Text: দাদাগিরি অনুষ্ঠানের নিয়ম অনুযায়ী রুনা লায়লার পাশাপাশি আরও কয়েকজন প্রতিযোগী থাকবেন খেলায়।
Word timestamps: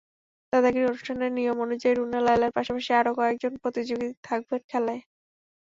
দাদাগিরি 0.53 0.85
অনুষ্ঠানের 0.85 1.31
নিয়ম 1.37 1.57
অনুযায়ী 1.65 1.93
রুনা 1.95 2.19
লায়লার 2.21 2.55
পাশাপাশি 2.57 2.91
আরও 2.99 3.11
কয়েকজন 3.19 3.53
প্রতিযোগী 3.63 4.07
থাকবেন 4.23 4.61
খেলায়। 4.71 5.01